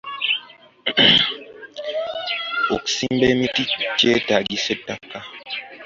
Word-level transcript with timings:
Okusimba 2.75 3.25
emiti 3.33 3.63
kyetaagisa 3.97 4.69
ettaka. 4.75 5.19